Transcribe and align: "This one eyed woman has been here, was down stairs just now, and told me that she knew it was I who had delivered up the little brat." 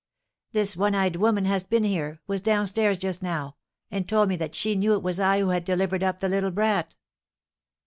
"This 0.51 0.75
one 0.75 0.95
eyed 0.95 1.15
woman 1.17 1.45
has 1.45 1.67
been 1.67 1.83
here, 1.83 2.19
was 2.25 2.41
down 2.41 2.65
stairs 2.65 2.97
just 2.97 3.21
now, 3.21 3.57
and 3.91 4.09
told 4.09 4.29
me 4.29 4.35
that 4.37 4.55
she 4.55 4.73
knew 4.75 4.93
it 4.93 5.03
was 5.03 5.19
I 5.19 5.37
who 5.39 5.49
had 5.49 5.63
delivered 5.63 6.01
up 6.01 6.21
the 6.21 6.27
little 6.27 6.49
brat." 6.49 6.95